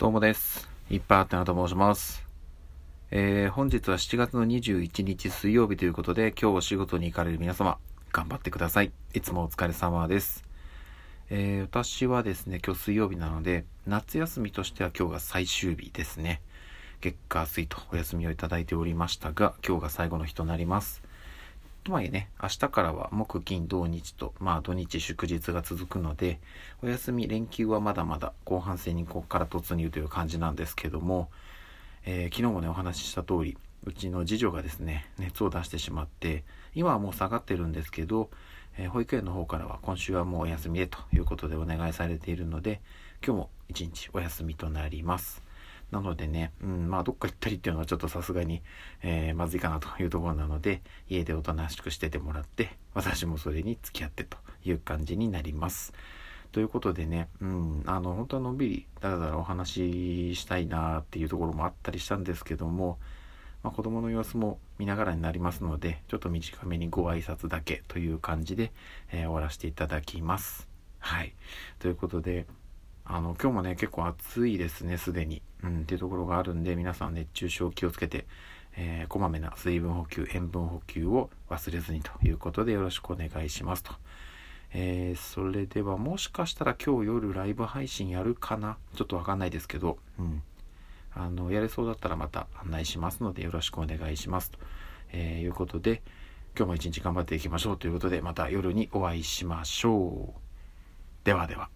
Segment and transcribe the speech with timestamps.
[0.00, 0.66] どうもです。
[0.88, 2.24] いっぱいあってなと申します。
[3.10, 7.76] えー、本日は7月の21日水曜日ということで、今日お仕事に行かれる皆様、
[8.10, 8.92] 頑張ってください。
[9.12, 10.42] いつもお疲れ様です。
[11.28, 16.40] えー、私はですね、今日水曜日なので、夏休みとしては今日が最終日ですね。
[17.02, 21.02] 月火水とお休みをいただいておりましたが、今日が最後の日となります。
[21.82, 26.38] とはいえね、明日からは木金土日と、まあ土日祝日が続くので、
[26.82, 31.30] お休み、連休はまだまだ後半戦にここから突入という感じなんですけども、
[32.04, 36.44] えー、昨日もね、お話しした通り、うちの次女がですね、熱を出してしまって、
[36.74, 38.30] 今はもう下がってるんですけど、
[38.76, 42.82] えー、保育園の方からは今週はもうお休みでということでお願いされているので、
[43.24, 45.42] 今日も一日お休みとなります。
[45.90, 48.62] なのでね、うん、まあどっか行ったりっていうのはちょっとさすがに、
[49.02, 55.92] えー、まずいかなというところなので、家でおとなしくしててもらって、私もそれに付き合ってという感じになります。
[56.52, 62.98] ということでね、うん、あの、本当はのんびり、だらだらお話ししたいなっていうところもあったりしたんですけども、
[63.62, 68.72] まあ、子供の様子も見ながらになりますので、ちょっと短めにご挨拶だけという感じで、
[69.12, 70.68] えー、終わらせていただきます。
[70.98, 71.34] はい。
[71.78, 72.46] ということで、
[73.12, 75.42] あの、今日もね、結構暑いですね、すでに。
[75.64, 78.24] うん、っていうところがあるんで、皆さん熱中症気をつけて、
[78.76, 83.92] えー、こまめな水分補給、塩分補給を忘れずにということでよろしくお願いしますと。
[84.72, 88.76] えー、それではもしかしたら今日夜ライブ配信やるかな？
[88.94, 90.42] ちょっとわかんないですけど、うん。
[91.12, 94.60] あの、やれそうだったらまた案内しますのでよろしくお願いしますと、
[95.10, 96.00] えー、いうことで、
[96.56, 100.40] 今日も一日頑張っていきましょうということで、また夜にお会いしましょう。
[101.24, 101.70] ではでは。